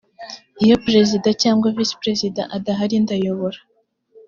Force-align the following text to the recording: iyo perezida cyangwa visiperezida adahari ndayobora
iyo 0.63 0.75
perezida 0.85 1.29
cyangwa 1.41 1.73
visiperezida 1.77 2.41
adahari 2.55 2.95
ndayobora 3.03 3.59